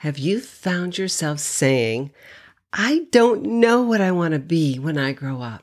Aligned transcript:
Have 0.00 0.16
you 0.16 0.40
found 0.40 0.96
yourself 0.96 1.40
saying, 1.40 2.10
I 2.72 3.04
don't 3.10 3.42
know 3.42 3.82
what 3.82 4.00
I 4.00 4.12
want 4.12 4.32
to 4.32 4.38
be 4.38 4.78
when 4.78 4.96
I 4.96 5.12
grow 5.12 5.42
up? 5.42 5.62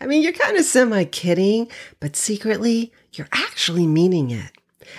I 0.00 0.06
mean, 0.06 0.22
you're 0.22 0.32
kind 0.32 0.56
of 0.56 0.64
semi 0.64 1.04
kidding, 1.04 1.70
but 2.00 2.16
secretly, 2.16 2.92
you're 3.12 3.28
actually 3.30 3.86
meaning 3.86 4.32
it. 4.32 4.50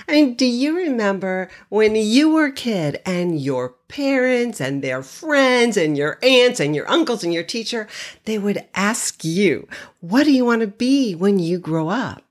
I 0.08 0.14
mean, 0.14 0.36
do 0.36 0.46
you 0.46 0.78
remember 0.78 1.50
when 1.68 1.98
you 1.98 2.30
were 2.30 2.46
a 2.46 2.52
kid 2.54 3.02
and 3.06 3.42
your 3.42 3.76
parents 3.90 4.62
and 4.62 4.82
their 4.82 5.04
friends 5.04 5.76
and 5.76 5.98
your 5.98 6.18
aunts 6.24 6.62
and 6.62 6.74
your 6.74 6.90
uncles 6.90 7.26
and 7.26 7.34
your 7.34 7.44
teacher, 7.44 7.90
they 8.24 8.38
would 8.38 8.64
ask 8.74 9.26
you, 9.26 9.68
what 10.00 10.24
do 10.24 10.32
you 10.32 10.46
want 10.46 10.62
to 10.62 10.68
be 10.68 11.14
when 11.14 11.40
you 11.40 11.60
grow 11.60 11.90
up? 11.90 12.24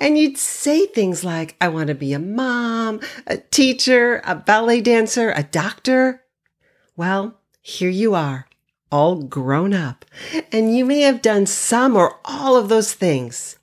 And 0.00 0.16
you'd 0.16 0.38
say 0.38 0.86
things 0.86 1.24
like, 1.24 1.56
I 1.60 1.68
want 1.68 1.88
to 1.88 1.94
be 1.94 2.14
a 2.14 2.18
mom, 2.18 3.00
a 3.26 3.36
teacher, 3.36 4.22
a 4.24 4.34
ballet 4.34 4.80
dancer, 4.80 5.30
a 5.36 5.42
doctor. 5.42 6.24
Well, 6.96 7.38
here 7.60 7.90
you 7.90 8.14
are, 8.14 8.46
all 8.90 9.22
grown 9.22 9.74
up, 9.74 10.06
and 10.50 10.74
you 10.74 10.86
may 10.86 11.02
have 11.02 11.20
done 11.20 11.44
some 11.44 11.96
or 11.96 12.18
all 12.24 12.56
of 12.56 12.70
those 12.70 12.94
things. 12.94 13.58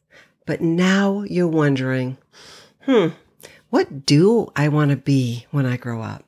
But 0.45 0.61
now 0.61 1.23
you're 1.23 1.47
wondering, 1.47 2.19
hmm, 2.81 3.07
what 3.71 4.05
do 4.05 4.51
I 4.55 4.67
want 4.67 4.91
to 4.91 4.97
be 4.97 5.47
when 5.49 5.65
I 5.65 5.75
grow 5.75 6.03
up? 6.03 6.23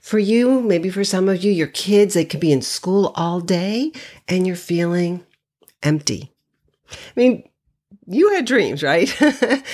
For 0.00 0.18
you, 0.18 0.60
maybe 0.60 0.90
for 0.90 1.04
some 1.04 1.28
of 1.28 1.44
you, 1.44 1.52
your 1.52 1.68
kids, 1.68 2.14
they 2.14 2.24
could 2.24 2.40
be 2.40 2.52
in 2.52 2.60
school 2.60 3.12
all 3.14 3.40
day 3.40 3.92
and 4.26 4.46
you're 4.48 4.56
feeling 4.56 5.24
empty. 5.82 6.32
I 6.90 6.96
mean, 7.14 7.48
you 8.06 8.30
had 8.30 8.44
dreams, 8.44 8.82
right? 8.82 9.14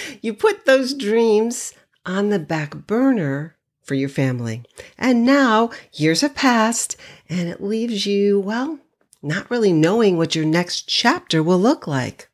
you 0.22 0.34
put 0.34 0.64
those 0.66 0.94
dreams 0.94 1.74
on 2.04 2.30
the 2.30 2.38
back 2.38 2.74
burner 2.86 3.56
for 3.82 3.94
your 3.94 4.08
family. 4.08 4.62
And 4.98 5.24
now 5.24 5.70
years 5.92 6.20
have 6.20 6.34
passed 6.34 6.96
and 7.28 7.48
it 7.48 7.62
leaves 7.62 8.06
you, 8.06 8.38
well, 8.38 8.78
not 9.22 9.50
really 9.50 9.72
knowing 9.72 10.16
what 10.16 10.34
your 10.34 10.44
next 10.44 10.88
chapter 10.88 11.42
will 11.42 11.58
look 11.58 11.86
like. 11.86 12.28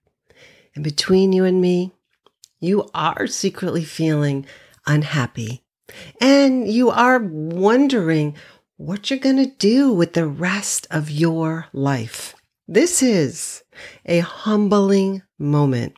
And 0.75 0.83
between 0.83 1.33
you 1.33 1.45
and 1.45 1.61
me, 1.61 1.93
you 2.61 2.89
are 2.95 3.27
secretly 3.27 3.85
feeling 3.85 4.47
unhappy. 4.87 5.63
And 6.21 6.69
you 6.69 6.91
are 6.91 7.19
wondering 7.19 8.35
what 8.77 9.09
you're 9.09 9.19
going 9.19 9.37
to 9.37 9.47
do 9.47 9.93
with 9.93 10.15
the 10.15 10.27
rest 10.27 10.87
of 10.91 11.11
your 11.11 11.67
life. 11.73 12.35
This 12.67 13.03
is 13.03 13.63
a 14.07 14.21
humbling 14.21 15.23
moment. 15.39 15.97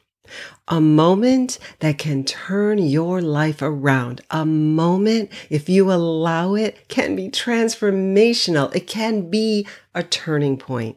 A 0.67 0.81
moment 0.81 1.61
that 1.79 1.97
can 1.97 2.25
turn 2.25 2.79
your 2.79 3.23
life 3.23 3.63
around. 3.63 4.21
A 4.33 4.45
moment, 4.45 5.31
if 5.49 5.69
you 5.69 5.93
allow 5.93 6.55
it, 6.57 6.89
can 6.89 7.15
be 7.15 7.29
transformational. 7.29 8.75
It 8.75 8.89
can 8.89 9.31
be 9.31 9.69
a 9.95 10.03
turning 10.03 10.57
point. 10.57 10.97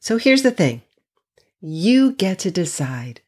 So 0.00 0.16
here's 0.16 0.42
the 0.42 0.50
thing. 0.50 0.82
You 1.60 2.12
get 2.12 2.40
to 2.40 2.50
decide. 2.50 3.20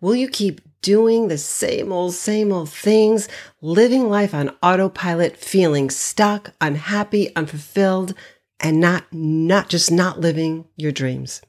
Will 0.00 0.16
you 0.16 0.28
keep 0.28 0.60
doing 0.82 1.28
the 1.28 1.38
same 1.38 1.92
old, 1.92 2.14
same 2.14 2.50
old 2.50 2.70
things, 2.70 3.28
living 3.60 4.08
life 4.08 4.34
on 4.34 4.56
autopilot, 4.64 5.36
feeling 5.36 5.90
stuck, 5.90 6.54
unhappy, 6.60 7.34
unfulfilled, 7.36 8.14
and 8.60 8.80
not, 8.80 9.12
not 9.12 9.68
just 9.68 9.90
not 9.90 10.20
living 10.20 10.66
your 10.76 10.92
dreams? 10.92 11.42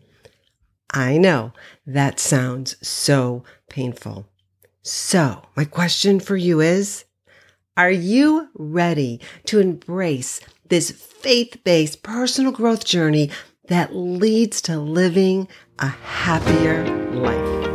I 0.94 1.18
know 1.18 1.54
that 1.86 2.20
sounds 2.20 2.76
so 2.86 3.44
painful. 3.70 4.28
So, 4.84 5.44
my 5.56 5.66
question 5.66 6.20
for 6.20 6.36
you 6.36 6.60
is 6.60 7.06
Are 7.78 7.92
you 7.92 8.50
ready 8.56 9.22
to 9.46 9.60
embrace 9.60 10.42
this 10.68 10.92
faith 10.92 11.58
based 11.64 12.04
personal 12.04 12.52
growth 12.52 12.84
journey 12.84 13.30
that 13.68 13.96
leads 13.96 14.62
to 14.64 14.80
living 14.80 15.48
a 15.80 15.88
happier 15.88 16.84
life? 17.12 17.71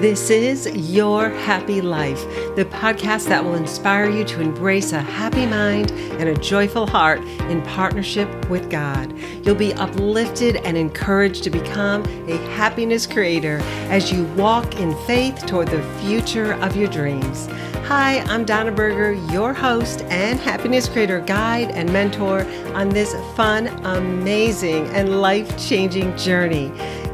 This 0.00 0.30
is 0.30 0.66
Your 0.90 1.28
Happy 1.28 1.82
Life, 1.82 2.24
the 2.56 2.64
podcast 2.64 3.28
that 3.28 3.44
will 3.44 3.54
inspire 3.54 4.08
you 4.08 4.24
to 4.24 4.40
embrace 4.40 4.92
a 4.92 5.00
happy 5.02 5.44
mind 5.44 5.90
and 5.90 6.26
a 6.26 6.34
joyful 6.34 6.86
heart 6.86 7.20
in 7.50 7.60
partnership 7.60 8.48
with 8.48 8.70
God. 8.70 9.14
You'll 9.44 9.56
be 9.56 9.74
uplifted 9.74 10.56
and 10.56 10.78
encouraged 10.78 11.44
to 11.44 11.50
become 11.50 12.02
a 12.30 12.38
happiness 12.54 13.06
creator 13.06 13.58
as 13.90 14.10
you 14.10 14.24
walk 14.36 14.80
in 14.80 14.96
faith 15.04 15.44
toward 15.44 15.68
the 15.68 15.82
future 16.00 16.54
of 16.54 16.74
your 16.76 16.88
dreams. 16.88 17.48
Hi, 17.84 18.20
I'm 18.20 18.46
Donna 18.46 18.72
Burgher, 18.72 19.12
your 19.30 19.52
host 19.52 20.00
and 20.04 20.40
happiness 20.40 20.88
creator 20.88 21.20
guide 21.20 21.72
and 21.72 21.92
mentor 21.92 22.46
on 22.72 22.88
this 22.88 23.14
fun, 23.36 23.66
amazing, 23.84 24.86
and 24.94 25.20
life 25.20 25.58
changing 25.58 26.16
journey. 26.16 26.72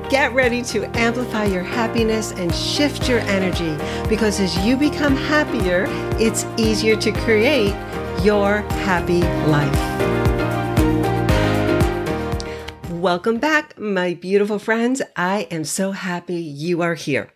Get 0.09 0.33
ready 0.35 0.63
to 0.63 0.85
amplify 0.97 1.47
your 1.47 1.65
happiness 1.65 2.31
and 2.31 2.55
shift 2.55 3.09
your 3.09 3.19
energy 3.19 3.77
because 4.09 4.39
as 4.39 4.57
you 4.65 4.77
become 4.77 5.17
happier, 5.17 5.87
it's 6.21 6.45
easier 6.57 6.95
to 6.95 7.11
create 7.11 7.75
your 8.23 8.59
happy 8.87 9.23
life. 9.49 9.75
Welcome 12.93 13.39
back, 13.39 13.77
my 13.81 14.15
beautiful 14.15 14.61
friends. 14.61 15.03
I 15.17 15.49
am 15.51 15.65
so 15.65 15.91
happy 15.91 16.37
you 16.37 16.83
are 16.83 16.95
here. 16.95 17.33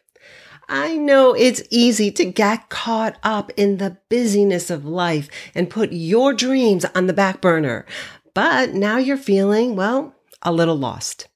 I 0.68 0.96
know 0.96 1.34
it's 1.34 1.64
easy 1.70 2.12
to 2.12 2.24
get 2.24 2.68
caught 2.68 3.18
up 3.24 3.50
in 3.56 3.78
the 3.78 3.98
busyness 4.08 4.70
of 4.70 4.84
life 4.84 5.28
and 5.56 5.68
put 5.68 5.90
your 5.90 6.32
dreams 6.32 6.84
on 6.94 7.08
the 7.08 7.12
back 7.12 7.40
burner, 7.40 7.84
but 8.32 8.74
now 8.74 8.96
you're 8.96 9.16
feeling, 9.16 9.74
well, 9.74 10.14
a 10.42 10.52
little 10.52 10.76
lost. 10.76 11.26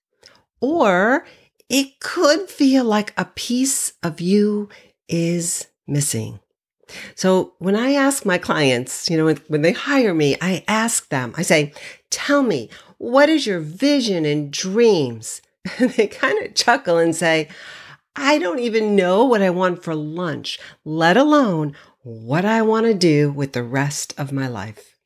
Or 0.65 1.27
it 1.69 2.01
could 2.01 2.49
feel 2.49 2.85
like 2.85 3.13
a 3.19 3.27
piece 3.27 3.93
of 4.03 4.19
you 4.19 4.71
is 5.11 5.67
missing. 5.87 6.41
So 7.15 7.53
when 7.59 7.77
I 7.77 7.93
ask 7.93 8.25
my 8.25 8.39
clients, 8.39 9.11
you 9.11 9.19
know, 9.19 9.35
when 9.49 9.61
they 9.61 9.73
hire 9.73 10.15
me, 10.15 10.37
I 10.41 10.65
ask 10.67 11.11
them, 11.11 11.35
I 11.37 11.43
say, 11.43 11.75
tell 12.09 12.43
me, 12.43 12.71
what 12.97 13.29
is 13.29 13.47
your 13.47 13.61
vision 13.61 14.25
and 14.25 14.51
dreams? 14.51 15.43
And 15.79 15.91
they 15.91 16.07
kind 16.07 16.43
of 16.43 16.55
chuckle 16.55 16.97
and 16.97 17.15
say, 17.15 17.49
I 18.17 18.39
don't 18.39 18.59
even 18.59 18.97
know 18.97 19.27
what 19.27 19.43
I 19.43 19.51
want 19.51 19.85
for 19.85 19.95
lunch, 19.95 20.59
let 20.87 21.19
alone 21.19 21.75
what 22.03 22.47
I 22.47 22.63
want 22.63 22.87
to 22.87 22.95
do 22.95 23.31
with 23.31 23.53
the 23.53 23.63
rest 23.63 24.15
of 24.17 24.33
my 24.33 24.49
life. 24.49 24.97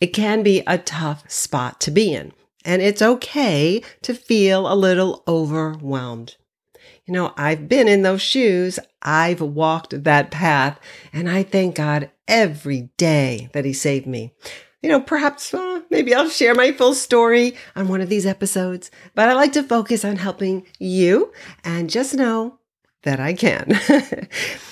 It 0.00 0.08
can 0.08 0.44
be 0.44 0.62
a 0.64 0.78
tough 0.78 1.28
spot 1.28 1.80
to 1.80 1.90
be 1.90 2.14
in 2.14 2.32
and 2.66 2.82
it's 2.82 3.00
okay 3.00 3.82
to 4.02 4.12
feel 4.12 4.70
a 4.70 4.74
little 4.74 5.22
overwhelmed. 5.26 6.36
You 7.06 7.14
know, 7.14 7.32
I've 7.36 7.68
been 7.68 7.86
in 7.86 8.02
those 8.02 8.20
shoes. 8.20 8.80
I've 9.00 9.40
walked 9.40 10.02
that 10.02 10.32
path 10.32 10.78
and 11.12 11.30
I 11.30 11.44
thank 11.44 11.76
God 11.76 12.10
every 12.26 12.90
day 12.96 13.48
that 13.52 13.64
he 13.64 13.72
saved 13.72 14.06
me. 14.06 14.32
You 14.82 14.90
know, 14.90 15.00
perhaps 15.00 15.54
uh, 15.54 15.82
maybe 15.88 16.14
I'll 16.14 16.28
share 16.28 16.54
my 16.54 16.72
full 16.72 16.94
story 16.94 17.56
on 17.76 17.88
one 17.88 18.00
of 18.00 18.08
these 18.08 18.26
episodes, 18.26 18.90
but 19.14 19.28
I 19.28 19.34
like 19.34 19.52
to 19.52 19.62
focus 19.62 20.04
on 20.04 20.16
helping 20.16 20.66
you 20.78 21.32
and 21.64 21.88
just 21.88 22.14
know 22.14 22.58
that 23.04 23.20
I 23.20 23.34
can. 23.34 23.78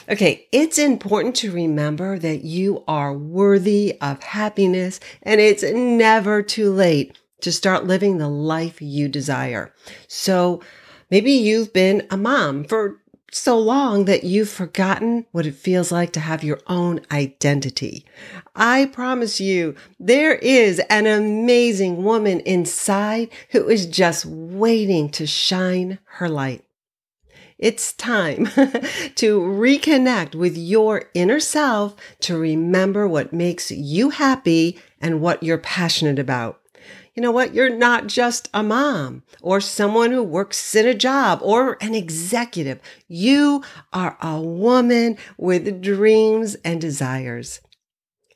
okay, 0.08 0.48
it's 0.50 0.78
important 0.78 1.36
to 1.36 1.52
remember 1.52 2.18
that 2.18 2.44
you 2.44 2.82
are 2.88 3.16
worthy 3.16 3.96
of 4.00 4.22
happiness 4.22 4.98
and 5.22 5.40
it's 5.40 5.62
never 5.62 6.42
too 6.42 6.72
late 6.72 7.16
to 7.44 7.52
start 7.52 7.84
living 7.84 8.16
the 8.16 8.28
life 8.28 8.80
you 8.80 9.06
desire. 9.06 9.70
So 10.08 10.62
maybe 11.10 11.30
you've 11.30 11.74
been 11.74 12.06
a 12.10 12.16
mom 12.16 12.64
for 12.64 13.02
so 13.30 13.58
long 13.58 14.06
that 14.06 14.24
you've 14.24 14.48
forgotten 14.48 15.26
what 15.30 15.44
it 15.44 15.54
feels 15.54 15.92
like 15.92 16.10
to 16.14 16.20
have 16.20 16.42
your 16.42 16.58
own 16.68 17.00
identity. 17.12 18.06
I 18.56 18.86
promise 18.86 19.42
you, 19.42 19.74
there 20.00 20.36
is 20.36 20.80
an 20.88 21.06
amazing 21.06 22.02
woman 22.02 22.40
inside 22.40 23.28
who 23.50 23.68
is 23.68 23.84
just 23.84 24.24
waiting 24.24 25.10
to 25.10 25.26
shine 25.26 25.98
her 26.04 26.30
light. 26.30 26.64
It's 27.58 27.92
time 27.92 28.46
to 29.16 29.40
reconnect 29.40 30.34
with 30.34 30.56
your 30.56 31.10
inner 31.12 31.40
self 31.40 31.94
to 32.20 32.38
remember 32.38 33.06
what 33.06 33.34
makes 33.34 33.70
you 33.70 34.10
happy 34.10 34.78
and 34.98 35.20
what 35.20 35.42
you're 35.42 35.58
passionate 35.58 36.18
about 36.18 36.62
you 37.14 37.22
know 37.22 37.30
what? 37.30 37.54
You're 37.54 37.74
not 37.74 38.08
just 38.08 38.48
a 38.52 38.62
mom 38.62 39.22
or 39.40 39.60
someone 39.60 40.10
who 40.10 40.22
works 40.22 40.74
in 40.74 40.86
a 40.86 40.94
job 40.94 41.38
or 41.42 41.78
an 41.80 41.94
executive. 41.94 42.80
You 43.06 43.62
are 43.92 44.18
a 44.20 44.40
woman 44.40 45.16
with 45.38 45.80
dreams 45.80 46.56
and 46.64 46.80
desires. 46.80 47.60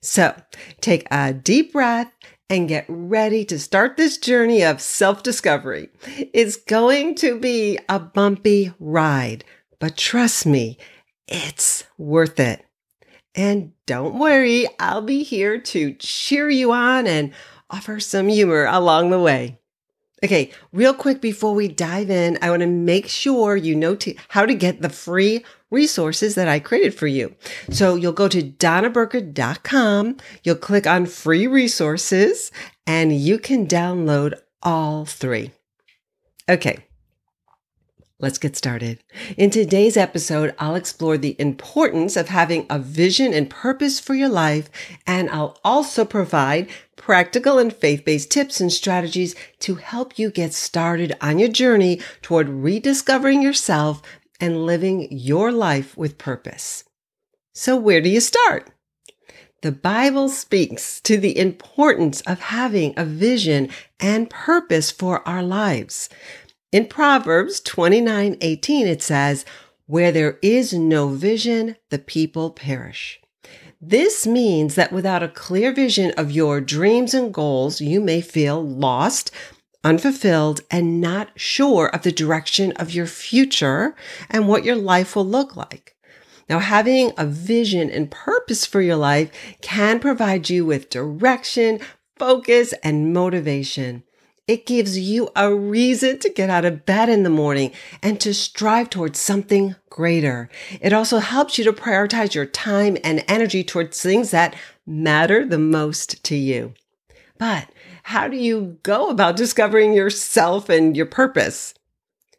So 0.00 0.40
take 0.80 1.08
a 1.10 1.32
deep 1.32 1.72
breath 1.72 2.12
and 2.48 2.68
get 2.68 2.86
ready 2.88 3.44
to 3.46 3.58
start 3.58 3.96
this 3.96 4.16
journey 4.16 4.62
of 4.62 4.80
self 4.80 5.24
discovery. 5.24 5.88
It's 6.32 6.56
going 6.56 7.16
to 7.16 7.38
be 7.38 7.78
a 7.88 7.98
bumpy 7.98 8.72
ride, 8.78 9.44
but 9.80 9.96
trust 9.96 10.46
me, 10.46 10.78
it's 11.26 11.84
worth 11.98 12.38
it. 12.38 12.64
And 13.34 13.72
don't 13.86 14.18
worry, 14.18 14.66
I'll 14.78 15.02
be 15.02 15.22
here 15.22 15.58
to 15.58 15.94
cheer 15.94 16.48
you 16.48 16.72
on 16.72 17.06
and 17.06 17.32
offer 17.70 18.00
some 18.00 18.28
humor 18.28 18.66
along 18.66 19.10
the 19.10 19.20
way. 19.20 19.58
Okay, 20.24 20.50
real 20.72 20.94
quick 20.94 21.20
before 21.20 21.54
we 21.54 21.68
dive 21.68 22.10
in, 22.10 22.38
I 22.42 22.50
want 22.50 22.60
to 22.60 22.66
make 22.66 23.06
sure 23.06 23.54
you 23.54 23.76
know 23.76 23.94
to, 23.96 24.14
how 24.28 24.46
to 24.46 24.54
get 24.54 24.82
the 24.82 24.88
free 24.88 25.44
resources 25.70 26.34
that 26.34 26.48
I 26.48 26.58
created 26.58 26.92
for 26.94 27.06
you. 27.06 27.36
So 27.70 27.94
you'll 27.94 28.12
go 28.12 28.26
to 28.28 28.42
donnaburgher.com, 28.42 30.16
you'll 30.42 30.56
click 30.56 30.88
on 30.88 31.06
free 31.06 31.46
resources, 31.46 32.50
and 32.84 33.16
you 33.16 33.38
can 33.38 33.66
download 33.68 34.40
all 34.60 35.04
three. 35.04 35.52
Okay, 36.48 36.87
Let's 38.20 38.38
get 38.38 38.56
started. 38.56 38.98
In 39.36 39.50
today's 39.50 39.96
episode, 39.96 40.52
I'll 40.58 40.74
explore 40.74 41.16
the 41.16 41.36
importance 41.38 42.16
of 42.16 42.30
having 42.30 42.66
a 42.68 42.76
vision 42.76 43.32
and 43.32 43.48
purpose 43.48 44.00
for 44.00 44.12
your 44.12 44.28
life, 44.28 44.68
and 45.06 45.30
I'll 45.30 45.56
also 45.62 46.04
provide 46.04 46.68
practical 46.96 47.60
and 47.60 47.72
faith 47.72 48.04
based 48.04 48.32
tips 48.32 48.60
and 48.60 48.72
strategies 48.72 49.36
to 49.60 49.76
help 49.76 50.18
you 50.18 50.32
get 50.32 50.52
started 50.52 51.16
on 51.20 51.38
your 51.38 51.48
journey 51.48 52.00
toward 52.20 52.48
rediscovering 52.48 53.40
yourself 53.40 54.02
and 54.40 54.66
living 54.66 55.06
your 55.12 55.52
life 55.52 55.96
with 55.96 56.18
purpose. 56.18 56.82
So, 57.54 57.76
where 57.76 58.00
do 58.00 58.08
you 58.08 58.20
start? 58.20 58.68
The 59.62 59.72
Bible 59.72 60.28
speaks 60.28 61.00
to 61.02 61.18
the 61.18 61.38
importance 61.38 62.20
of 62.22 62.40
having 62.40 62.94
a 62.96 63.04
vision 63.04 63.68
and 64.00 64.28
purpose 64.28 64.90
for 64.90 65.26
our 65.26 65.42
lives. 65.42 66.08
In 66.70 66.86
Proverbs 66.86 67.60
29 67.60 68.36
18, 68.42 68.86
it 68.86 69.00
says, 69.00 69.46
Where 69.86 70.12
there 70.12 70.38
is 70.42 70.74
no 70.74 71.08
vision, 71.08 71.76
the 71.88 71.98
people 71.98 72.50
perish. 72.50 73.20
This 73.80 74.26
means 74.26 74.74
that 74.74 74.92
without 74.92 75.22
a 75.22 75.28
clear 75.28 75.72
vision 75.72 76.12
of 76.18 76.30
your 76.30 76.60
dreams 76.60 77.14
and 77.14 77.32
goals, 77.32 77.80
you 77.80 78.02
may 78.02 78.20
feel 78.20 78.62
lost, 78.62 79.30
unfulfilled, 79.82 80.60
and 80.70 81.00
not 81.00 81.30
sure 81.36 81.88
of 81.88 82.02
the 82.02 82.12
direction 82.12 82.72
of 82.72 82.92
your 82.92 83.06
future 83.06 83.96
and 84.28 84.46
what 84.46 84.64
your 84.64 84.76
life 84.76 85.16
will 85.16 85.24
look 85.24 85.56
like. 85.56 85.96
Now, 86.50 86.58
having 86.58 87.12
a 87.16 87.24
vision 87.24 87.88
and 87.88 88.10
purpose 88.10 88.66
for 88.66 88.82
your 88.82 88.96
life 88.96 89.30
can 89.62 90.00
provide 90.00 90.50
you 90.50 90.66
with 90.66 90.90
direction, 90.90 91.80
focus, 92.18 92.74
and 92.82 93.14
motivation. 93.14 94.02
It 94.48 94.64
gives 94.64 94.98
you 94.98 95.28
a 95.36 95.54
reason 95.54 96.18
to 96.20 96.30
get 96.30 96.48
out 96.48 96.64
of 96.64 96.86
bed 96.86 97.10
in 97.10 97.22
the 97.22 97.28
morning 97.28 97.70
and 98.02 98.18
to 98.20 98.32
strive 98.32 98.88
towards 98.88 99.20
something 99.20 99.76
greater. 99.90 100.48
It 100.80 100.94
also 100.94 101.18
helps 101.18 101.58
you 101.58 101.64
to 101.64 101.72
prioritize 101.74 102.34
your 102.34 102.46
time 102.46 102.96
and 103.04 103.22
energy 103.28 103.62
towards 103.62 104.00
things 104.00 104.30
that 104.30 104.56
matter 104.86 105.44
the 105.44 105.58
most 105.58 106.24
to 106.24 106.34
you. 106.34 106.72
But 107.36 107.68
how 108.04 108.26
do 108.26 108.38
you 108.38 108.78
go 108.82 109.10
about 109.10 109.36
discovering 109.36 109.92
yourself 109.92 110.70
and 110.70 110.96
your 110.96 111.04
purpose? 111.04 111.74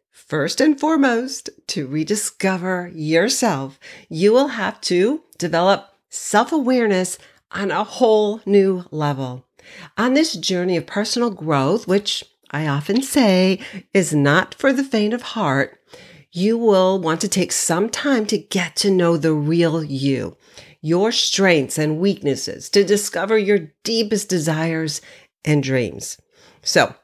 First 0.10 0.60
and 0.60 0.80
foremost, 0.80 1.52
to 1.68 1.86
rediscover 1.86 2.92
yourself, 2.92 3.80
you 4.10 4.34
will 4.34 4.50
have 4.50 4.82
to 4.82 5.22
develop 5.38 5.94
self 6.10 6.52
awareness 6.52 7.20
on 7.52 7.70
a 7.70 7.84
whole 7.84 8.42
new 8.48 8.86
level. 8.90 9.46
On 9.98 10.14
this 10.14 10.34
journey 10.34 10.78
of 10.78 10.86
personal 10.86 11.30
growth, 11.30 11.88
which 11.88 12.24
I 12.52 12.68
often 12.68 13.02
say 13.02 13.60
is 13.94 14.14
not 14.14 14.56
for 14.56 14.74
the 14.74 14.84
faint 14.84 15.14
of 15.14 15.22
heart, 15.22 15.80
you 16.32 16.58
will 16.58 17.00
want 17.00 17.22
to 17.22 17.28
take 17.28 17.52
some 17.52 17.90
time 17.90 18.26
to 18.28 18.38
get 18.38 18.76
to 18.78 18.92
know 18.92 19.18
the 19.18 19.34
real 19.34 19.84
you, 19.84 20.38
your 20.82 21.12
strengths 21.12 21.78
and 21.78 22.00
weaknesses, 22.00 22.70
to 22.70 22.84
discover 22.84 23.38
your 23.38 23.72
deepest 23.84 24.30
desires 24.30 25.02
and 25.44 25.64
dreams. 25.64 26.20
So, 26.62 26.96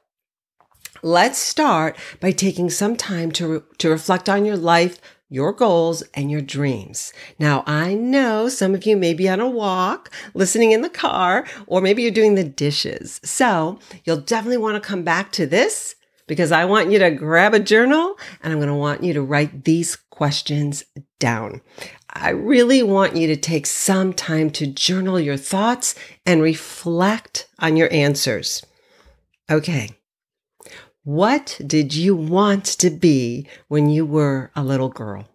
let's 1.02 1.38
start 1.38 1.98
by 2.20 2.32
taking 2.32 2.70
some 2.70 2.96
time 2.96 3.32
to, 3.34 3.48
re- 3.48 3.62
to 3.80 3.90
reflect 3.90 4.30
on 4.30 4.46
your 4.46 4.58
life 4.58 5.00
your 5.30 5.54
goals 5.54 6.04
and 6.14 6.30
your 6.30 6.42
dreams. 6.42 7.14
Now, 7.40 7.64
I 7.66 7.94
know 7.94 8.48
some 8.50 8.74
of 8.76 8.86
you 8.86 8.96
may 8.96 9.14
be 9.14 9.28
on 9.28 9.40
a 9.40 9.50
walk, 9.50 10.12
listening 10.34 10.72
in 10.72 10.82
the 10.82 10.90
car, 10.90 11.46
or 11.68 11.82
maybe 11.82 12.02
you're 12.04 12.12
doing 12.12 12.36
the 12.36 12.44
dishes. 12.44 13.20
So 13.24 13.80
you'll 14.04 14.18
definitely 14.18 14.58
want 14.58 14.82
to 14.82 14.88
come 14.88 15.04
back 15.04 15.32
to 15.34 15.46
this 15.46 15.96
because 16.28 16.52
I 16.52 16.66
want 16.66 16.92
you 16.92 17.00
to 17.00 17.12
grab 17.12 17.54
a 17.54 17.60
journal 17.60 18.18
and 18.42 18.52
I'm 18.52 18.60
going 18.60 18.70
to 18.70 18.76
want 18.76 19.04
you 19.04 19.14
to 19.14 19.22
write 19.22 19.66
these 19.66 19.96
questions 19.96 20.84
down. 21.20 21.62
I 22.10 22.30
really 22.30 22.82
want 22.82 23.16
you 23.16 23.28
to 23.28 23.36
take 23.36 23.66
some 23.66 24.14
time 24.14 24.50
to 24.52 24.68
journal 24.68 25.20
your 25.20 25.38
thoughts 25.38 25.96
and 26.26 26.42
reflect 26.42 27.48
on 27.60 27.78
your 27.78 27.92
answers. 27.92 28.66
Okay. 29.50 29.90
What 31.06 31.62
did 31.64 31.94
you 31.94 32.16
want 32.16 32.66
to 32.80 32.90
be 32.90 33.48
when 33.68 33.92
you 33.92 34.08
were 34.08 34.50
a 34.56 34.64
little 34.64 34.90
girl? 34.90 35.30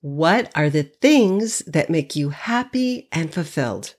What 0.00 0.50
are 0.54 0.70
the 0.70 0.84
things 0.84 1.58
that 1.66 1.90
make 1.90 2.16
you 2.16 2.30
happy 2.30 3.06
and 3.12 3.34
fulfilled? 3.34 3.94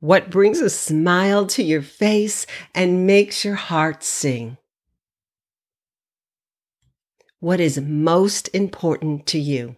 What 0.00 0.30
brings 0.30 0.58
a 0.62 0.70
smile 0.70 1.46
to 1.48 1.62
your 1.62 1.82
face 1.82 2.46
and 2.74 3.06
makes 3.06 3.44
your 3.44 3.56
heart 3.56 4.02
sing? 4.02 4.56
What 7.40 7.60
is 7.60 7.78
most 7.78 8.48
important 8.54 9.26
to 9.26 9.38
you? 9.38 9.76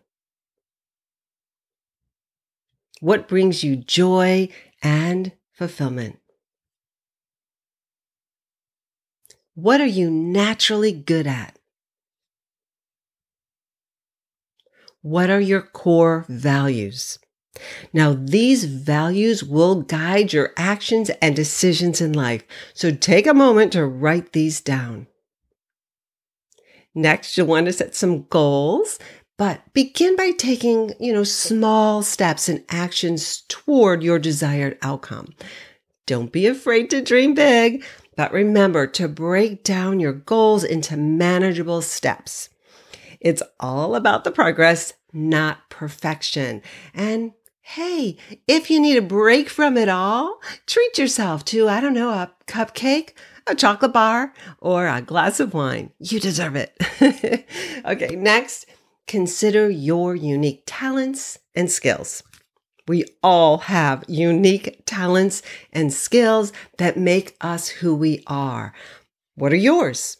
What 3.00 3.26
brings 3.26 3.64
you 3.64 3.74
joy 3.74 4.50
and 4.80 5.32
fulfillment? 5.54 6.18
What 9.54 9.80
are 9.80 9.86
you 9.86 10.10
naturally 10.10 10.92
good 10.92 11.26
at? 11.26 11.58
What 15.00 15.30
are 15.30 15.40
your 15.40 15.62
core 15.62 16.24
values? 16.28 17.18
Now, 17.92 18.16
these 18.18 18.64
values 18.64 19.44
will 19.44 19.82
guide 19.82 20.32
your 20.32 20.52
actions 20.56 21.10
and 21.22 21.36
decisions 21.36 22.00
in 22.00 22.12
life. 22.12 22.42
So 22.72 22.90
take 22.90 23.26
a 23.26 23.34
moment 23.34 23.72
to 23.72 23.86
write 23.86 24.32
these 24.32 24.60
down. 24.60 25.06
Next, 26.96 27.36
you'll 27.36 27.46
want 27.46 27.66
to 27.66 27.72
set 27.72 27.94
some 27.94 28.24
goals 28.24 28.98
but 29.36 29.60
begin 29.72 30.16
by 30.16 30.30
taking, 30.30 30.92
you 31.00 31.12
know, 31.12 31.24
small 31.24 32.02
steps 32.02 32.48
and 32.48 32.64
actions 32.68 33.42
toward 33.48 34.02
your 34.02 34.18
desired 34.18 34.78
outcome. 34.82 35.34
Don't 36.06 36.32
be 36.32 36.46
afraid 36.46 36.90
to 36.90 37.00
dream 37.02 37.34
big, 37.34 37.84
but 38.16 38.32
remember 38.32 38.86
to 38.86 39.08
break 39.08 39.64
down 39.64 40.00
your 40.00 40.12
goals 40.12 40.62
into 40.62 40.96
manageable 40.96 41.82
steps. 41.82 42.48
It's 43.20 43.42
all 43.58 43.94
about 43.94 44.24
the 44.24 44.30
progress, 44.30 44.92
not 45.12 45.70
perfection. 45.70 46.62
And 46.92 47.32
hey, 47.62 48.18
if 48.46 48.70
you 48.70 48.78
need 48.78 48.98
a 48.98 49.02
break 49.02 49.48
from 49.48 49.76
it 49.76 49.88
all, 49.88 50.40
treat 50.66 50.98
yourself 50.98 51.44
to, 51.46 51.68
I 51.68 51.80
don't 51.80 51.94
know, 51.94 52.10
a 52.10 52.30
cupcake, 52.46 53.14
a 53.46 53.54
chocolate 53.54 53.94
bar, 53.94 54.34
or 54.60 54.86
a 54.86 55.00
glass 55.00 55.40
of 55.40 55.54
wine. 55.54 55.90
You 55.98 56.20
deserve 56.20 56.54
it. 56.54 56.76
okay, 57.86 58.14
next 58.14 58.66
consider 59.06 59.68
your 59.68 60.14
unique 60.14 60.64
talents 60.66 61.38
and 61.54 61.70
skills. 61.70 62.22
We 62.86 63.04
all 63.22 63.58
have 63.58 64.04
unique 64.08 64.82
talents 64.84 65.42
and 65.72 65.92
skills 65.92 66.52
that 66.78 66.98
make 66.98 67.36
us 67.40 67.68
who 67.68 67.94
we 67.94 68.22
are. 68.26 68.74
What 69.36 69.52
are 69.52 69.56
yours? 69.56 70.18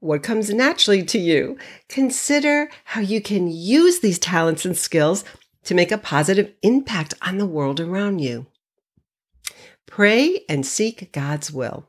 What 0.00 0.22
comes 0.22 0.50
naturally 0.50 1.04
to 1.04 1.18
you? 1.18 1.56
Consider 1.88 2.68
how 2.84 3.00
you 3.00 3.22
can 3.22 3.48
use 3.48 4.00
these 4.00 4.18
talents 4.18 4.64
and 4.64 4.76
skills 4.76 5.24
to 5.64 5.74
make 5.74 5.92
a 5.92 5.98
positive 5.98 6.52
impact 6.62 7.14
on 7.22 7.38
the 7.38 7.46
world 7.46 7.80
around 7.80 8.18
you. 8.18 8.46
Pray 9.86 10.40
and 10.48 10.66
seek 10.66 11.12
God's 11.12 11.52
will. 11.52 11.88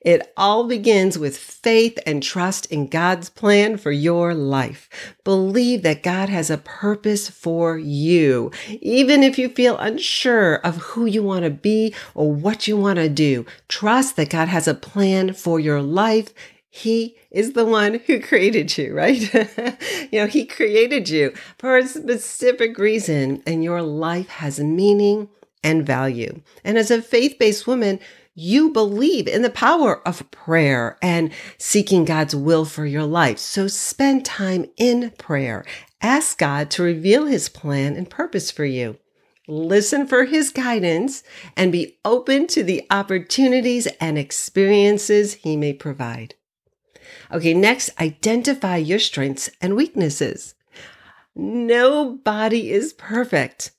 It 0.00 0.32
all 0.36 0.64
begins 0.64 1.18
with 1.18 1.36
faith 1.36 1.98
and 2.06 2.22
trust 2.22 2.66
in 2.66 2.86
God's 2.86 3.28
plan 3.28 3.76
for 3.76 3.92
your 3.92 4.34
life. 4.34 4.88
Believe 5.24 5.82
that 5.82 6.02
God 6.02 6.30
has 6.30 6.48
a 6.48 6.56
purpose 6.58 7.28
for 7.28 7.76
you. 7.76 8.50
Even 8.80 9.22
if 9.22 9.38
you 9.38 9.50
feel 9.50 9.76
unsure 9.76 10.56
of 10.56 10.76
who 10.76 11.04
you 11.04 11.22
want 11.22 11.44
to 11.44 11.50
be 11.50 11.94
or 12.14 12.32
what 12.32 12.66
you 12.66 12.78
want 12.78 12.96
to 12.96 13.10
do, 13.10 13.44
trust 13.68 14.16
that 14.16 14.30
God 14.30 14.48
has 14.48 14.66
a 14.66 14.74
plan 14.74 15.34
for 15.34 15.60
your 15.60 15.82
life. 15.82 16.32
He 16.70 17.16
is 17.30 17.52
the 17.52 17.66
one 17.66 18.00
who 18.06 18.20
created 18.20 18.78
you, 18.78 18.94
right? 18.94 19.20
you 20.10 20.20
know, 20.20 20.26
He 20.26 20.46
created 20.46 21.10
you 21.10 21.34
for 21.58 21.76
a 21.76 21.86
specific 21.86 22.78
reason, 22.78 23.42
and 23.46 23.62
your 23.62 23.82
life 23.82 24.28
has 24.28 24.60
meaning 24.60 25.28
and 25.62 25.86
value. 25.86 26.40
And 26.64 26.78
as 26.78 26.90
a 26.90 27.02
faith 27.02 27.38
based 27.38 27.66
woman, 27.66 28.00
you 28.40 28.70
believe 28.70 29.28
in 29.28 29.42
the 29.42 29.50
power 29.50 30.06
of 30.08 30.30
prayer 30.30 30.96
and 31.02 31.30
seeking 31.58 32.06
God's 32.06 32.34
will 32.34 32.64
for 32.64 32.86
your 32.86 33.04
life. 33.04 33.38
So 33.38 33.68
spend 33.68 34.24
time 34.24 34.66
in 34.78 35.10
prayer. 35.18 35.64
Ask 36.00 36.38
God 36.38 36.70
to 36.70 36.82
reveal 36.82 37.26
his 37.26 37.50
plan 37.50 37.96
and 37.96 38.08
purpose 38.08 38.50
for 38.50 38.64
you. 38.64 38.96
Listen 39.46 40.06
for 40.06 40.24
his 40.24 40.50
guidance 40.50 41.22
and 41.56 41.70
be 41.70 41.98
open 42.04 42.46
to 42.46 42.62
the 42.62 42.86
opportunities 42.90 43.86
and 44.00 44.16
experiences 44.16 45.34
he 45.34 45.56
may 45.56 45.74
provide. 45.74 46.34
Okay, 47.30 47.52
next, 47.52 47.90
identify 48.00 48.76
your 48.76 48.98
strengths 48.98 49.50
and 49.60 49.76
weaknesses. 49.76 50.54
Nobody 51.34 52.70
is 52.72 52.92
perfect. 52.94 53.72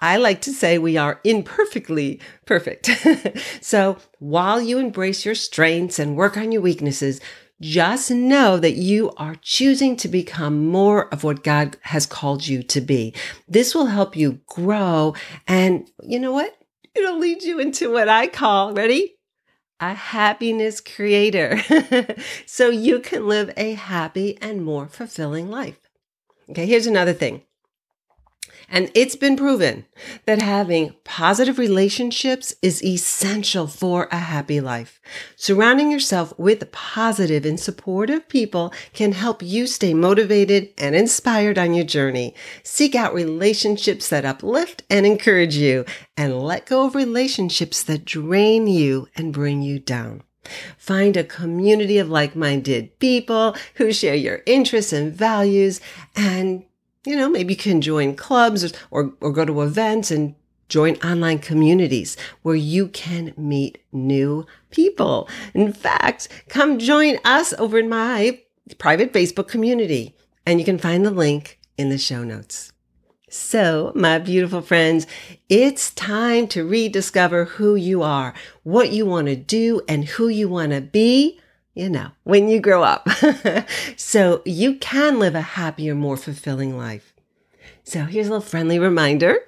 I 0.00 0.16
like 0.16 0.40
to 0.42 0.52
say 0.52 0.78
we 0.78 0.96
are 0.96 1.20
imperfectly 1.24 2.20
perfect. 2.46 2.90
so 3.60 3.98
while 4.18 4.60
you 4.60 4.78
embrace 4.78 5.24
your 5.24 5.34
strengths 5.34 5.98
and 5.98 6.16
work 6.16 6.36
on 6.36 6.52
your 6.52 6.62
weaknesses, 6.62 7.20
just 7.60 8.10
know 8.10 8.58
that 8.58 8.72
you 8.72 9.12
are 9.18 9.36
choosing 9.42 9.94
to 9.96 10.08
become 10.08 10.66
more 10.66 11.12
of 11.12 11.22
what 11.22 11.44
God 11.44 11.76
has 11.82 12.06
called 12.06 12.46
you 12.46 12.62
to 12.62 12.80
be. 12.80 13.14
This 13.46 13.74
will 13.74 13.86
help 13.86 14.16
you 14.16 14.40
grow. 14.46 15.14
And 15.46 15.88
you 16.02 16.18
know 16.18 16.32
what? 16.32 16.56
It'll 16.94 17.18
lead 17.18 17.42
you 17.42 17.60
into 17.60 17.92
what 17.92 18.08
I 18.08 18.28
call, 18.28 18.72
ready? 18.72 19.16
A 19.78 19.92
happiness 19.92 20.80
creator. 20.80 21.60
so 22.46 22.70
you 22.70 22.98
can 23.00 23.28
live 23.28 23.52
a 23.56 23.74
happy 23.74 24.38
and 24.40 24.64
more 24.64 24.88
fulfilling 24.88 25.50
life. 25.50 25.78
Okay, 26.48 26.66
here's 26.66 26.86
another 26.86 27.12
thing. 27.12 27.42
And 28.72 28.88
it's 28.94 29.16
been 29.16 29.36
proven 29.36 29.84
that 30.26 30.40
having 30.40 30.94
positive 31.02 31.58
relationships 31.58 32.54
is 32.62 32.84
essential 32.84 33.66
for 33.66 34.08
a 34.12 34.18
happy 34.18 34.60
life. 34.60 35.00
Surrounding 35.34 35.90
yourself 35.90 36.32
with 36.38 36.70
positive 36.70 37.44
and 37.44 37.58
supportive 37.58 38.28
people 38.28 38.72
can 38.92 39.10
help 39.10 39.42
you 39.42 39.66
stay 39.66 39.92
motivated 39.92 40.68
and 40.78 40.94
inspired 40.94 41.58
on 41.58 41.74
your 41.74 41.84
journey. 41.84 42.32
Seek 42.62 42.94
out 42.94 43.12
relationships 43.12 44.08
that 44.08 44.24
uplift 44.24 44.84
and 44.88 45.04
encourage 45.04 45.56
you 45.56 45.84
and 46.16 46.40
let 46.40 46.66
go 46.66 46.86
of 46.86 46.94
relationships 46.94 47.82
that 47.82 48.04
drain 48.04 48.68
you 48.68 49.08
and 49.16 49.32
bring 49.32 49.62
you 49.62 49.80
down. 49.80 50.22
Find 50.78 51.16
a 51.16 51.24
community 51.24 51.98
of 51.98 52.08
like 52.08 52.36
minded 52.36 52.98
people 53.00 53.56
who 53.74 53.92
share 53.92 54.14
your 54.14 54.42
interests 54.46 54.92
and 54.92 55.12
values 55.12 55.80
and 56.16 56.64
you 57.04 57.16
know, 57.16 57.28
maybe 57.28 57.54
you 57.54 57.58
can 57.58 57.80
join 57.80 58.14
clubs 58.14 58.72
or, 58.90 59.12
or 59.20 59.32
go 59.32 59.44
to 59.44 59.62
events 59.62 60.10
and 60.10 60.34
join 60.68 60.96
online 60.96 61.38
communities 61.38 62.16
where 62.42 62.54
you 62.54 62.88
can 62.88 63.32
meet 63.36 63.82
new 63.92 64.46
people. 64.70 65.28
In 65.54 65.72
fact, 65.72 66.28
come 66.48 66.78
join 66.78 67.18
us 67.24 67.52
over 67.54 67.78
in 67.78 67.88
my 67.88 68.40
private 68.78 69.12
Facebook 69.12 69.48
community, 69.48 70.14
and 70.46 70.58
you 70.58 70.64
can 70.64 70.78
find 70.78 71.04
the 71.04 71.10
link 71.10 71.58
in 71.76 71.88
the 71.88 71.98
show 71.98 72.22
notes. 72.22 72.72
So, 73.28 73.92
my 73.94 74.18
beautiful 74.18 74.60
friends, 74.60 75.06
it's 75.48 75.92
time 75.92 76.48
to 76.48 76.64
rediscover 76.64 77.44
who 77.44 77.76
you 77.76 78.02
are, 78.02 78.34
what 78.64 78.90
you 78.90 79.06
want 79.06 79.28
to 79.28 79.36
do, 79.36 79.82
and 79.88 80.04
who 80.04 80.28
you 80.28 80.48
want 80.48 80.72
to 80.72 80.80
be 80.80 81.40
you 81.74 81.88
know, 81.88 82.10
when 82.24 82.48
you 82.48 82.60
grow 82.60 82.82
up. 82.82 83.08
so 83.96 84.42
you 84.44 84.76
can 84.76 85.18
live 85.18 85.34
a 85.34 85.40
happier, 85.40 85.94
more 85.94 86.16
fulfilling 86.16 86.76
life. 86.76 87.14
So 87.84 88.04
here's 88.04 88.26
a 88.28 88.30
little 88.30 88.46
friendly 88.46 88.78
reminder. 88.78 89.38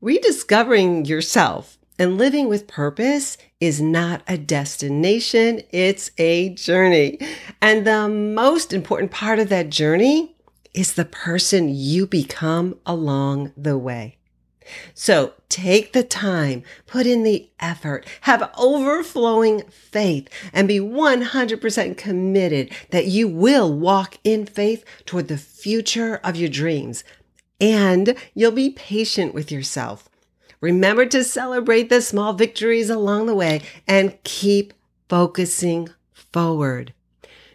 Rediscovering 0.00 1.06
yourself 1.06 1.78
and 1.98 2.18
living 2.18 2.48
with 2.48 2.66
purpose 2.66 3.38
is 3.60 3.80
not 3.80 4.22
a 4.28 4.36
destination. 4.36 5.62
It's 5.70 6.10
a 6.18 6.50
journey. 6.50 7.18
And 7.62 7.86
the 7.86 8.08
most 8.08 8.72
important 8.72 9.10
part 9.10 9.38
of 9.38 9.48
that 9.48 9.70
journey 9.70 10.34
is 10.74 10.94
the 10.94 11.04
person 11.04 11.68
you 11.68 12.06
become 12.06 12.78
along 12.84 13.52
the 13.56 13.78
way. 13.78 14.18
So 14.94 15.34
take 15.48 15.92
the 15.92 16.02
time, 16.02 16.62
put 16.86 17.06
in 17.06 17.22
the 17.22 17.50
effort, 17.60 18.06
have 18.22 18.50
overflowing 18.58 19.62
faith, 19.70 20.28
and 20.52 20.66
be 20.68 20.80
100% 20.80 21.96
committed 21.96 22.72
that 22.90 23.06
you 23.06 23.28
will 23.28 23.72
walk 23.72 24.18
in 24.24 24.46
faith 24.46 24.84
toward 25.06 25.28
the 25.28 25.38
future 25.38 26.16
of 26.24 26.36
your 26.36 26.48
dreams. 26.48 27.04
And 27.60 28.16
you'll 28.34 28.52
be 28.52 28.70
patient 28.70 29.34
with 29.34 29.52
yourself. 29.52 30.08
Remember 30.60 31.06
to 31.06 31.22
celebrate 31.22 31.90
the 31.90 32.00
small 32.00 32.32
victories 32.32 32.88
along 32.88 33.26
the 33.26 33.34
way 33.34 33.62
and 33.86 34.16
keep 34.24 34.72
focusing 35.08 35.90
forward. 36.12 36.94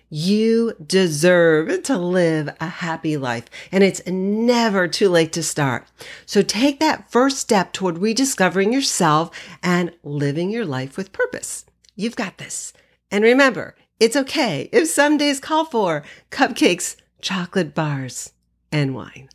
You 0.09 0.73
deserve 0.83 1.83
to 1.83 1.97
live 1.97 2.49
a 2.59 2.67
happy 2.67 3.15
life 3.15 3.45
and 3.71 3.83
it's 3.83 4.05
never 4.07 4.87
too 4.87 5.09
late 5.09 5.31
to 5.33 5.43
start. 5.43 5.85
So 6.25 6.41
take 6.41 6.79
that 6.79 7.11
first 7.11 7.37
step 7.37 7.73
toward 7.73 7.99
rediscovering 7.99 8.73
yourself 8.73 9.29
and 9.61 9.91
living 10.03 10.49
your 10.49 10.65
life 10.65 10.97
with 10.97 11.11
purpose. 11.11 11.65
You've 11.95 12.15
got 12.15 12.37
this. 12.37 12.73
And 13.11 13.23
remember, 13.23 13.75
it's 13.99 14.15
okay 14.15 14.69
if 14.71 14.87
some 14.87 15.17
days 15.17 15.39
call 15.39 15.65
for 15.65 16.03
cupcakes, 16.31 16.95
chocolate 17.21 17.75
bars, 17.75 18.31
and 18.71 18.95
wine. 18.95 19.29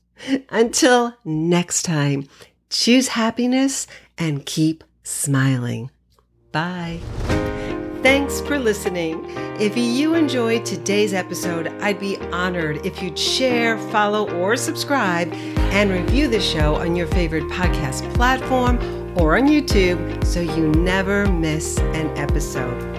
Until 0.48 1.14
next 1.24 1.82
time, 1.82 2.28
choose 2.70 3.08
happiness 3.08 3.86
and 4.16 4.46
keep 4.46 4.82
smiling. 5.02 5.90
Bye. 6.50 7.00
Thanks 8.04 8.42
for 8.42 8.58
listening. 8.58 9.24
If 9.58 9.78
you 9.78 10.12
enjoyed 10.12 10.66
today's 10.66 11.14
episode, 11.14 11.68
I'd 11.80 11.98
be 11.98 12.18
honored 12.32 12.84
if 12.84 13.02
you'd 13.02 13.18
share, 13.18 13.78
follow, 13.88 14.30
or 14.42 14.58
subscribe 14.58 15.32
and 15.32 15.90
review 15.90 16.28
the 16.28 16.38
show 16.38 16.74
on 16.74 16.94
your 16.94 17.06
favorite 17.06 17.44
podcast 17.44 18.12
platform 18.12 18.76
or 19.18 19.38
on 19.38 19.44
YouTube 19.44 20.22
so 20.22 20.40
you 20.40 20.68
never 20.72 21.24
miss 21.26 21.78
an 21.78 22.14
episode. 22.18 22.94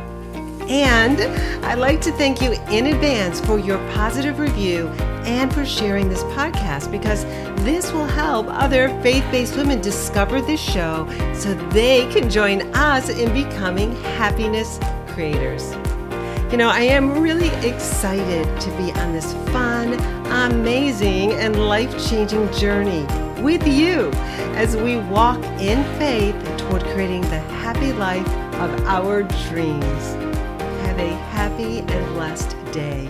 And 0.68 1.22
I'd 1.64 1.78
like 1.78 2.02
to 2.02 2.12
thank 2.14 2.42
you 2.42 2.54
in 2.72 2.88
advance 2.88 3.40
for 3.40 3.60
your 3.60 3.78
positive 3.94 4.40
review 4.40 4.88
and 5.28 5.54
for 5.54 5.64
sharing 5.64 6.10
this 6.10 6.24
podcast 6.24 6.92
because 6.92 7.26
this 7.64 7.92
will 7.92 8.08
help 8.08 8.48
other 8.50 8.90
faith 9.04 9.24
based 9.30 9.56
women 9.56 9.82
discover 9.82 10.42
this 10.42 10.60
show 10.60 11.08
so 11.36 11.54
they 11.70 12.12
can 12.12 12.28
join 12.28 12.64
us 12.76 13.10
in 13.10 13.32
becoming 13.32 13.96
happiness 13.98 14.80
creators. 15.16 15.72
You 16.52 16.58
know, 16.58 16.70
I 16.70 16.82
am 16.82 17.20
really 17.20 17.50
excited 17.68 18.46
to 18.62 18.70
be 18.78 18.92
on 19.00 19.14
this 19.14 19.34
fun, 19.52 19.94
amazing, 20.52 21.32
and 21.34 21.68
life 21.68 21.92
changing 22.08 22.52
journey 22.54 23.04
with 23.42 23.66
you 23.68 24.12
as 24.56 24.78
we 24.78 24.98
walk 24.98 25.44
in 25.60 25.84
faith 25.98 26.36
toward 26.58 26.84
creating 26.84 27.22
the 27.22 27.40
happy 27.40 27.94
life 27.94 28.28
of 28.56 28.86
our 28.86 29.24
dreams. 29.50 30.04
Have 30.86 31.00
a 31.00 31.10
happy 31.32 31.80
and 31.80 32.14
blessed 32.14 32.56
day. 32.72 33.10